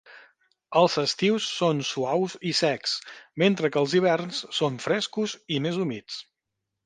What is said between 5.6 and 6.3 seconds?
més humits.